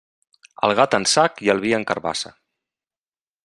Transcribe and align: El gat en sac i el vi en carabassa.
El 0.67 0.71
gat 0.79 0.97
en 0.99 1.05
sac 1.11 1.43
i 1.49 1.53
el 1.55 1.61
vi 1.67 1.75
en 1.81 1.87
carabassa. 1.91 2.33